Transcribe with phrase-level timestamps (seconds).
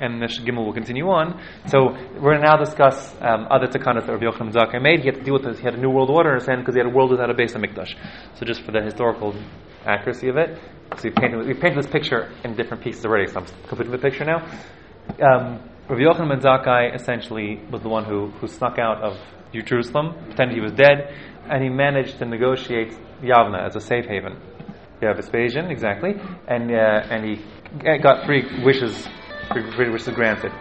[0.00, 1.40] and the Gimel will continue on.
[1.66, 5.00] So we're going to now discuss um, other takanas that Rabbi Yochanan Zakkai made.
[5.00, 5.58] He had to deal with this.
[5.58, 7.30] He had a new world order in his hand because he had a world without
[7.30, 7.94] a Beis HaMikdash.
[8.38, 9.34] So just for the historical
[9.84, 10.58] accuracy of it,
[10.96, 13.26] so we painted, we painted this picture in different pieces already.
[13.26, 14.44] So I'm completing the picture now.
[15.20, 19.16] Um, Rabbi Yochanan ben Zakkai essentially was the one who, who snuck out of
[19.52, 21.14] Jerusalem, pretended he was dead,
[21.48, 22.92] and he managed to negotiate
[23.22, 24.36] Yavna as a safe haven.
[25.02, 26.14] Yeah, Vespasian, exactly,
[26.48, 29.06] and uh, and he got three wishes,
[29.52, 30.52] three wishes granted.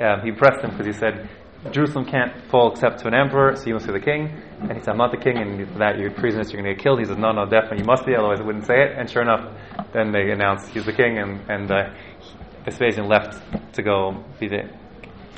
[0.00, 1.28] Um, he pressed him because he said,
[1.72, 4.32] Jerusalem can't fall except to an emperor, so you must be the king.
[4.60, 6.74] And he said, I'm not the king, and for that you're treasonous, you're going to
[6.74, 7.00] get killed.
[7.00, 8.96] He says, No, no, definitely you must be, otherwise I wouldn't say it.
[8.96, 9.52] And sure enough,
[9.92, 11.90] then they announced he's the king, and, and uh,
[12.64, 13.42] Vespasian left
[13.74, 14.70] to go be the,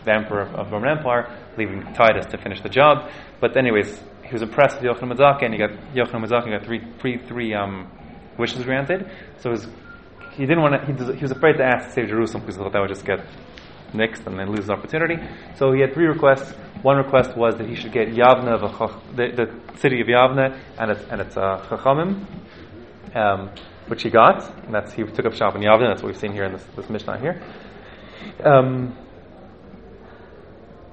[0.04, 3.10] the emperor of the Roman Empire, leaving Titus to finish the job.
[3.40, 6.82] But anyways, he was impressed with Yochanan Mazaka, and he got Yochanan Mazaka got three,
[7.00, 7.90] three, three um,
[8.38, 9.10] wishes granted.
[9.38, 9.66] So was,
[10.36, 10.86] he didn't want to.
[10.86, 13.04] He, he was afraid to ask to save Jerusalem because he thought that would just
[13.04, 13.20] get
[13.92, 15.16] nixed and then lose his opportunity.
[15.56, 16.52] So he had three requests.
[16.82, 18.58] One request was that he should get Yavna,
[19.14, 22.26] the, the city of Yavna, and its and its uh, Chachamim,
[23.14, 23.50] um,
[23.86, 24.42] which he got.
[24.64, 25.90] And that's he took up shop in Yavna.
[25.90, 27.42] That's what we've seen here in this, this Mishnah here.
[28.44, 28.96] Um,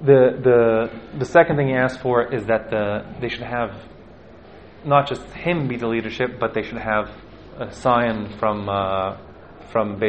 [0.02, 3.72] the the the second thing he asked for is that the, they should have
[4.86, 7.10] not just him be the leadership, but they should have
[7.58, 9.18] a sign from uh,
[9.72, 10.02] from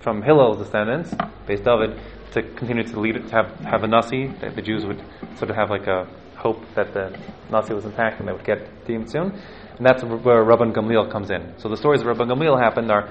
[0.00, 1.12] from Hillel's descendants,
[1.46, 2.00] Beis David,
[2.32, 4.28] to continue to lead to have have a nasi.
[4.40, 5.02] That the Jews would
[5.36, 7.18] sort of have like a hope that the
[7.50, 9.32] nasi was intact and they would get deemed soon.
[9.76, 11.54] And that's where Rabban Gamliel comes in.
[11.58, 13.08] So the stories of Rabban Gamliel happened are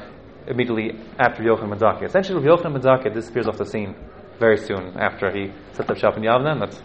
[0.47, 2.03] immediately after Yochanan Medzaki.
[2.03, 3.95] Essentially, Yochanan Medzaki disappears off the scene
[4.39, 6.81] very soon after he set up shop in Yavna, and that's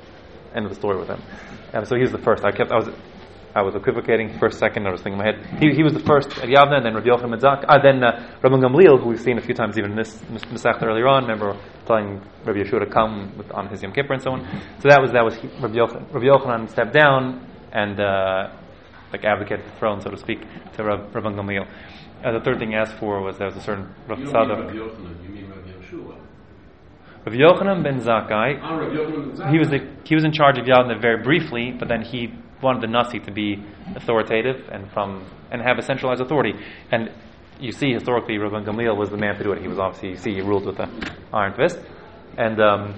[0.55, 1.23] end of the story with him.
[1.73, 2.45] And so he's the first.
[2.45, 2.89] I kept I was
[3.55, 4.87] I was equivocating first, second.
[4.87, 5.61] I was thinking in my head.
[5.61, 8.39] He, he was the first at Yavna, and then Rabbi Yochanan Medzak, uh, then uh,
[8.43, 11.25] Rabban Gamliel, who we've seen a few times even in this Masechta earlier on.
[11.25, 14.49] Remember telling Rabbi Yehoshua to come with, on his Yom Kippur and so on.
[14.81, 18.53] So that was that was he, Rabbi, Yochanan, Rabbi Yochanan stepped down and uh,
[19.13, 20.41] like abdicated the throne, so to speak,
[20.77, 21.69] to Rabbi Gamliel.
[22.25, 24.73] Uh, the third thing he asked for was there was a certain Rav Tzadok.
[27.25, 31.23] Rav Yochanan ben Zakkai, Ah, he was the, he was in charge of Yavna very
[31.23, 32.33] briefly, but then he
[32.63, 33.63] wanted the Nasi to be
[33.95, 36.55] authoritative and from and have a centralized authority.
[36.91, 37.11] And
[37.61, 39.61] you see, historically, Rabban Gamliel was the man to do it.
[39.61, 40.91] He was obviously, you see, he ruled with an
[41.33, 41.79] iron fist,
[42.37, 42.95] and um,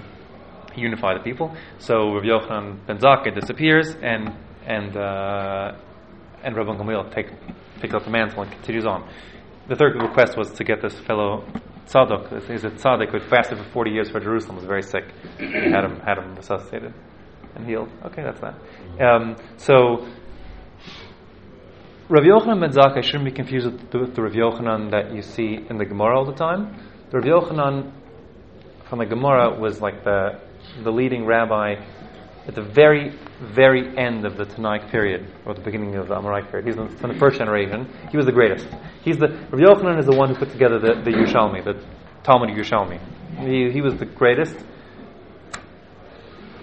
[0.75, 1.55] he unified the people.
[1.79, 4.33] So Rav Yochanan ben Zakkai disappears, and
[4.67, 5.73] and uh,
[6.43, 7.31] and Rabban Gamliel take,
[7.81, 9.09] picks up the mantle and continues on.
[9.69, 11.45] The third request was to get this fellow
[11.87, 15.05] Tzadok, is a tzaddik who had fasted for 40 years for Jerusalem, was very sick.
[15.39, 16.95] Had him, had him resuscitated
[17.55, 17.89] and healed.
[18.07, 18.55] Okay, that's that.
[19.01, 20.07] Um, so,
[22.09, 25.23] Rav Yochanan ben Zakkai shouldn't be confused with the, with the Rav Yochanan that you
[25.23, 26.77] see in the Gemara all the time.
[27.11, 27.93] The Rav Yochanan
[28.89, 30.41] from the Gemara was like the,
[30.83, 31.77] the leading rabbi
[32.47, 36.51] at the very, very end of the Tannaic period, or the beginning of the Amoraic
[36.51, 36.67] period.
[36.67, 37.89] He's from the first generation.
[38.11, 38.67] He was the greatest.
[39.03, 41.83] He's the Rav Yochanan is the one who put together the, the Yerushalmi, the
[42.23, 43.01] Talmud Yerushalmi.
[43.39, 44.57] He, he was the greatest.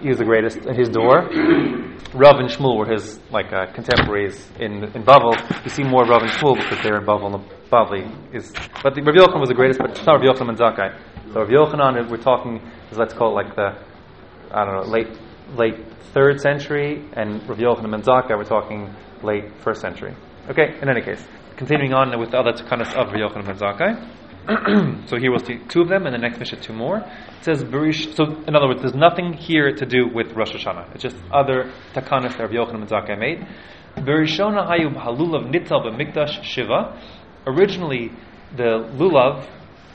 [0.01, 1.29] He was the greatest in his door.
[2.13, 5.35] Rav and Shmuel were his like uh, contemporaries in in Bavel.
[5.63, 7.35] You see more Rav and Shmuel because they're in Bavel.
[7.35, 8.51] And Bavli is,
[8.84, 9.79] but the, Rav Yochanan was the greatest.
[9.79, 11.00] But it's not Rav Yochanan and Zakkai.
[11.34, 12.59] So Rav Yochanan, we're talking,
[12.91, 13.78] is let's call it like the
[14.51, 15.07] I don't know late
[15.56, 15.78] late
[16.13, 20.16] third century, and Rav Yochanan and Zakkai, we're talking late first century.
[20.50, 21.23] Okay, in any case,
[21.56, 24.17] continuing on with the other takanas of Rav Yochanan and Zakkai.
[25.07, 26.97] so here was two of them, and the next Mishnah two more.
[26.97, 28.16] It says Barish.
[28.16, 30.94] So in other words, there's nothing here to do with Rosh Hashanah.
[30.96, 33.47] It's just other takanas that Rav Yochanan Zakkai made.
[33.97, 37.00] Barishona hayub halulav nitzal b'mikdash shiva.
[37.46, 38.12] Originally,
[38.56, 39.46] the lulav,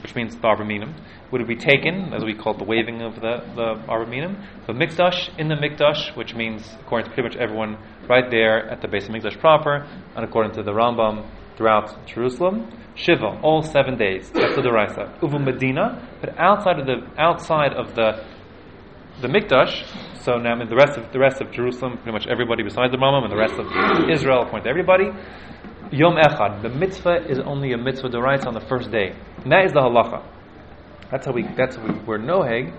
[0.03, 0.95] which means the Arba Minim,
[1.33, 4.73] would be taken, as we call it, the waving of the, the Arba Minim, the
[4.73, 7.79] Mikdash in the Mikdash, which means, according to pretty much everyone,
[8.09, 13.41] right there at the Beis HaMikdash proper, and according to the Rambam, throughout Jerusalem, Shiva,
[13.43, 14.31] all seven days.
[14.31, 15.19] That's the Deraisa.
[15.21, 18.25] Uvu Medina, but outside of the outside of the
[19.21, 19.85] the Mikdash,
[20.23, 22.99] so now in the rest of the rest of Jerusalem, pretty much everybody besides the
[22.99, 23.67] Rambam and the rest of
[24.11, 25.07] Israel, according to everybody,
[25.93, 29.65] Yom Echad, the mitzvah is only a mitzvah deraisa on the first day, and that
[29.65, 30.23] is the halacha.
[31.11, 31.43] That's how we.
[31.57, 32.73] That's how we're noheg.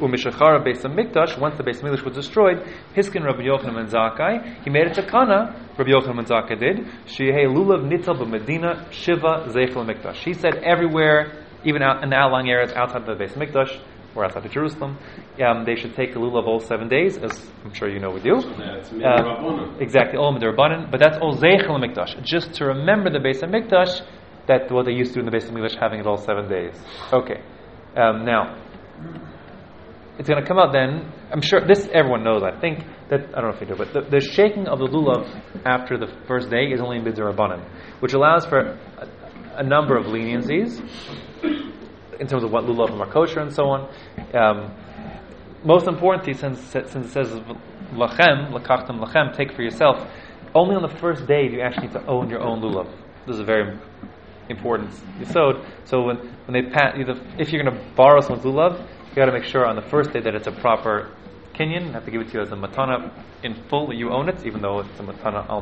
[0.00, 1.38] Umishachara Beis HaMikdash.
[1.38, 2.58] Once the Beis HaMikdash was destroyed,
[2.96, 4.64] Hiskin Rabbi Yochanan and Zakkai.
[4.64, 5.54] He made a takana.
[5.78, 6.76] Rabbi Yochanan and Zakkai did.
[7.06, 10.16] Shehei lulav nitzal Medina shiva zeichel Mikdash.
[10.16, 13.80] He said everywhere, even out in the outlying areas outside of the Beis HaMikdash
[14.14, 14.98] or outside of Jerusalem,
[15.46, 18.20] um, they should take the lulav all seven days, as I'm sure you know we
[18.20, 18.36] do.
[18.36, 20.90] Uh, exactly, all midrabanan.
[20.90, 24.06] But that's all zeichel Mikdash, just to remember the Beis HaMikdash.
[24.48, 26.74] That what they used to do in the Beis HaMikdash, having it all seven days.
[27.12, 27.40] Okay.
[27.96, 28.56] Um, now,
[30.20, 31.10] it's going to come out then.
[31.32, 32.42] I'm sure this everyone knows.
[32.42, 34.84] I think that I don't know if you do, but the, the shaking of the
[34.84, 35.24] lulav
[35.64, 37.64] after the first day is only in midrabanan,
[38.00, 39.08] which allows for a,
[39.54, 40.78] a, number of leniencies
[42.20, 43.88] in terms of what lulav are kosher and so on.
[44.34, 44.76] Um,
[45.64, 47.28] most importantly, since since it says
[47.94, 50.06] lachem, lakachtem lachem, take for yourself.
[50.54, 52.94] Only on the first day do you actually need to own your own lulav.
[53.26, 53.78] This is a very
[54.50, 55.64] important yisod.
[55.86, 56.96] So when, when they pat,
[57.38, 60.12] if you're going to borrow someone's lulav, you got to make sure on the first
[60.12, 61.10] day that it's a proper
[61.54, 61.86] kinyan.
[61.86, 63.12] You have to give it to you as a matana
[63.42, 63.92] in full.
[63.92, 65.60] You own it, even though it's a matana al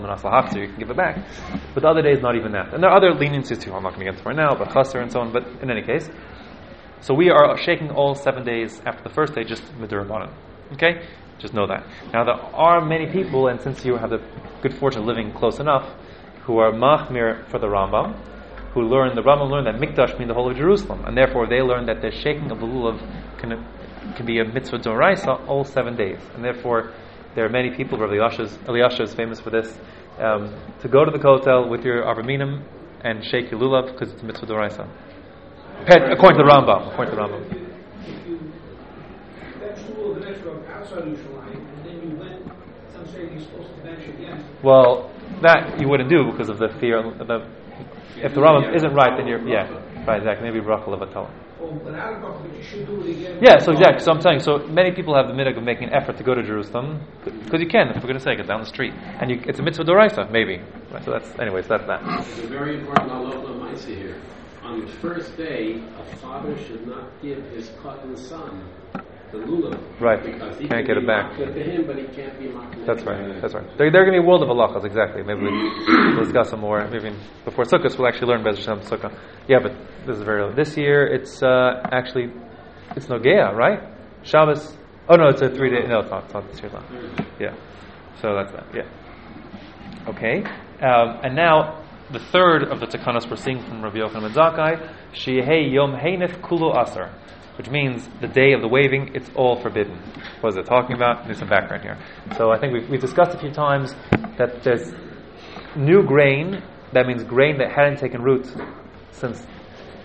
[0.50, 1.16] so you can give it back.
[1.74, 2.74] But the other day is not even that.
[2.74, 3.72] And there are other leniencies too.
[3.72, 5.32] I'm not going to get into right now, but chaser and so on.
[5.32, 6.10] But in any case,
[7.00, 10.32] so we are shaking all seven days after the first day, just midrabanan.
[10.74, 11.06] Okay,
[11.38, 11.86] just know that.
[12.12, 14.20] Now there are many people, and since you have the
[14.62, 15.88] good fortune of living close enough,
[16.42, 18.14] who are machmir for the Rambam,
[18.78, 21.60] who learn the Rambam learned that Mikdash means the whole of Jerusalem, and therefore they
[21.60, 22.98] learn that the shaking of the lulav
[23.38, 23.64] can
[24.16, 26.92] can be a mitzvah doraisa all seven days, and therefore
[27.34, 27.98] there are many people.
[27.98, 29.76] Rabbi Elyashiv is famous for this.
[30.18, 32.64] Um, to go to the kotel with your Arba Minim
[33.02, 34.88] and shake your lulav because it's a mitzvah doraisa.
[35.86, 36.92] According to the Rambam.
[36.92, 37.64] According to the Rambam.
[44.62, 46.98] Well, that you wouldn't do because of the fear.
[46.98, 47.46] Of the,
[48.16, 49.68] if the Rambam isn't right, then you're yeah,
[50.06, 50.50] right, exactly.
[50.50, 51.30] Maybe bracha levatala.
[53.40, 54.00] Yeah, so exactly.
[54.04, 56.34] So I'm saying, so many people have the mitzvah of making an effort to go
[56.34, 59.58] to Jerusalem because you can, for goodness sake, it's down the street, and you, it's
[59.58, 60.60] a mitzvah doraisa, maybe.
[60.90, 62.00] Right, so that's, anyways, that's that.
[62.20, 64.20] It's a very important halacha here.
[64.62, 68.68] On the first day, a father should not give his cousin son
[69.32, 70.00] the lulav.
[70.00, 70.22] Right.
[70.24, 71.36] Because he can't get it back.
[71.36, 72.48] To him, but he can't be
[72.86, 73.40] That's right.
[73.40, 73.66] That's right.
[73.76, 75.22] They're, they're going to be a world of halachas, exactly.
[75.22, 75.40] Maybe
[76.16, 76.88] we'll discuss some more.
[76.88, 77.14] Maybe
[77.44, 79.16] before Sukkot, we'll actually learn Bez Hashem Sukkah.
[79.48, 79.72] Yeah, but
[80.06, 80.54] this is very early.
[80.54, 82.32] This year, it's uh, actually,
[82.96, 83.80] it's Nogea, right?
[84.22, 84.76] Shabbos.
[85.08, 85.86] Oh, no, it's a three day.
[85.86, 86.24] No, it's not.
[86.24, 86.70] It's not this year.
[87.40, 87.54] Yeah.
[88.20, 88.66] So that's that.
[88.74, 90.08] Yeah.
[90.08, 90.42] Okay.
[90.82, 94.94] Um, and now, the third of the takanas we're seeing from Rabbi Yochanan ben Zakkai,
[95.12, 97.12] Shehei Yom Heinif Kulu Asar
[97.58, 99.98] which means the day of the waving, it's all forbidden.
[100.40, 101.24] What is it talking about?
[101.24, 101.98] There's some background here.
[102.36, 103.94] So I think we've, we've discussed a few times
[104.38, 104.92] that there's
[105.76, 106.62] new grain,
[106.92, 108.46] that means grain that hadn't taken root
[109.10, 109.44] since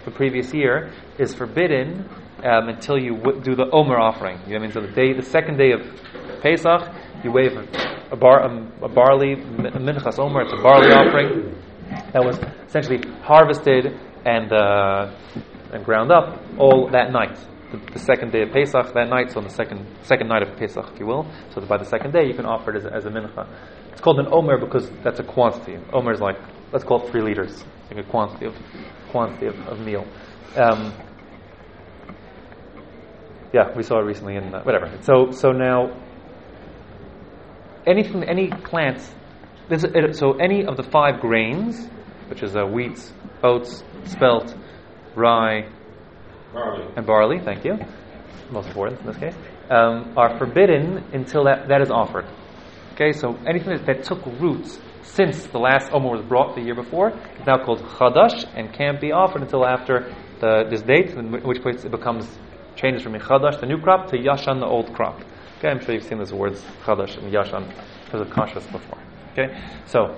[0.03, 2.09] the previous year, is forbidden
[2.43, 4.39] um, until you w- do the Omer offering.
[4.47, 4.71] You know I mean?
[4.71, 5.81] So the day, the second day of
[6.41, 6.91] Pesach,
[7.23, 7.51] you wave
[8.11, 11.55] a, bar, a, a barley, a minchas Omer, it's a barley offering
[12.13, 15.13] that was essentially harvested and uh,
[15.73, 17.37] and ground up all that night.
[17.71, 20.55] The, the, second day of Pesach, that night, so on the second second night of
[20.57, 21.25] Pesach, if you will.
[21.53, 23.47] So that by the second day, you can offer it as, as a mincha.
[23.91, 25.77] It's called an omer because that's a quantity.
[25.91, 26.37] Omer is like
[26.71, 28.55] let's call it three liters, like a quantity of
[29.09, 30.05] quantity of, of meal.
[30.55, 30.93] Um,
[33.53, 34.91] yeah, we saw it recently in uh, whatever.
[35.01, 35.95] So so now
[37.85, 39.13] anything, any plants.
[40.11, 41.87] so any of the five grains,
[42.27, 43.11] which is uh, wheat,
[43.43, 44.55] oats, spelt,
[45.15, 45.69] rye,
[46.53, 46.85] barley.
[46.95, 47.77] and barley, thank you,
[48.51, 49.35] most important in this case,
[49.69, 52.25] um, are forbidden until that, that is offered.
[52.93, 56.75] Okay, so anything that, that took roots since the last Omer was brought the year
[56.75, 61.31] before is now called Chadash and can't be offered until after the, this date, in
[61.43, 62.27] which case it becomes
[62.75, 65.21] changes from Chadash, the new crop, to Yashan, the old crop.
[65.57, 67.67] Okay, I'm sure you've seen those words Chadash and Yashan
[68.05, 68.99] because of Kashas before.
[69.31, 70.17] Okay, so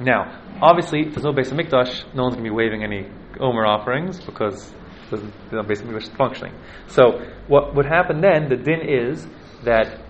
[0.00, 3.08] now, obviously, if there's no Beis HaMikdash, no one's going to be waving any
[3.40, 4.72] Omer offerings because
[5.10, 6.54] there's no Beis HaMikdash functioning.
[6.88, 9.26] So, what would happen then, the din is
[9.64, 10.00] that,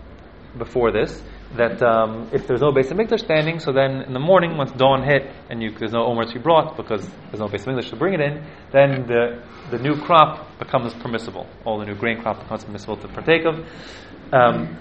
[0.57, 1.23] before this,
[1.57, 5.03] that um, if there's no base of standing, so then in the morning, once dawn
[5.03, 7.97] hit, and you, there's no Omer to be brought because there's no base of to
[7.97, 11.47] bring it in, then the, the new crop becomes permissible.
[11.65, 13.67] All the new grain crop becomes permissible to partake of.
[14.33, 14.79] Um,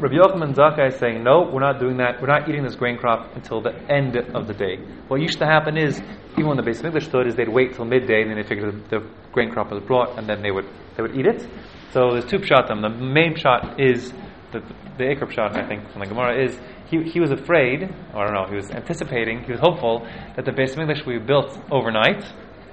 [0.00, 2.20] Rabbi Yochanan Zakkai is saying, no, we're not doing that.
[2.20, 4.76] We're not eating this grain crop until the end of the day.
[5.08, 6.00] What used to happen is,
[6.34, 8.48] even when the base of English stood, is they'd wait till midday, and then they
[8.48, 11.42] figured the, the grain crop was brought, and then they would they would eat it.
[11.90, 12.80] So there's two pshatim.
[12.80, 14.12] The main shot is
[14.52, 14.62] the
[14.98, 17.82] the Iker shot, I think, from the Gemara is he, he was afraid,
[18.14, 21.04] or I don't know, he was anticipating, he was hopeful that the base of English
[21.06, 22.24] would be built overnight.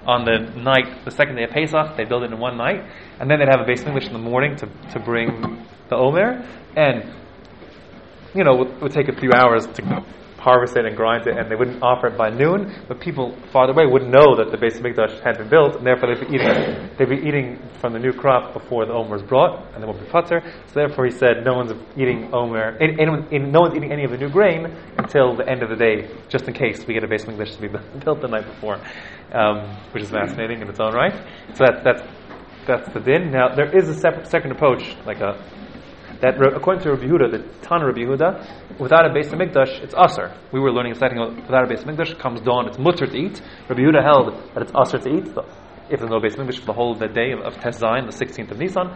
[0.06, 2.84] On the night, the second day of Pesach, they build it in one night,
[3.20, 6.48] and then they'd have a base English in the morning to, to bring the Omer,
[6.76, 7.14] and
[8.34, 10.06] you know, it would take a few hours to
[10.46, 12.72] harvest it and grind it, and they wouldn't offer it by noon.
[12.88, 16.14] But people farther away wouldn't know that the Beis Mikdash had been built, and therefore
[16.14, 19.74] they'd be eating they'd be eating from the new crop before the Omer was brought,
[19.74, 20.42] and they won't be putter.
[20.68, 24.18] So therefore, he said, no one's eating Omer, anyone, no one's eating any of the
[24.18, 24.66] new grain
[25.00, 27.62] until the end of the day, just in case we get a Beis Mikdash to
[27.62, 27.68] be
[28.06, 28.78] built the night before,
[29.34, 31.16] um, which is fascinating in its own right.
[31.56, 32.04] So that, that's
[32.68, 33.32] that's the din.
[33.32, 35.42] Now there is a separate, second approach, like a
[36.26, 40.34] that according to Rabbi Yehuda, the Tana Rabbi Yehuda, without a Beis HaMikdash, it's aser.
[40.52, 43.42] We were learning ago, without a Beis HaMikdash, comes dawn, it's mutter to eat.
[43.70, 45.28] Rabbi Yehuda held that it's aser to eat.
[45.88, 48.58] If there's no Beis Mikdash for the whole the day of, of the 16th of
[48.58, 48.90] Nisan,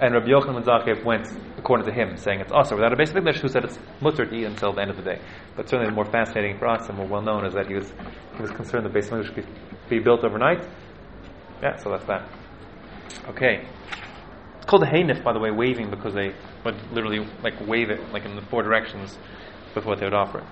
[0.00, 3.12] and Rabbi Yochanan ben Zakkai went according to him, saying it's aser without a Beis
[3.12, 5.20] HaMikdash, who said it's mutter to eat until the end of the day.
[5.54, 7.92] But certainly, more fascinating for us and more well known is that he was
[8.34, 9.46] he was concerned the Beis Mikdash could
[9.88, 10.66] be built overnight.
[11.62, 12.28] Yeah, so that's that.
[13.28, 13.64] Okay.
[14.62, 16.32] It's called a haynif, by the way, waving because they
[16.64, 19.18] would literally like wave it like in the four directions
[19.74, 20.44] before they would offer it.